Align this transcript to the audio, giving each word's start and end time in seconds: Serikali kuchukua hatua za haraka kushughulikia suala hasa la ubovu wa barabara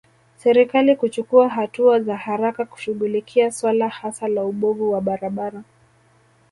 Serikali 0.37 0.95
kuchukua 0.95 1.49
hatua 1.49 1.99
za 1.99 2.17
haraka 2.17 2.65
kushughulikia 2.65 3.51
suala 3.51 3.89
hasa 3.89 4.27
la 4.27 4.43
ubovu 4.43 4.91
wa 4.91 5.01
barabara 5.01 5.63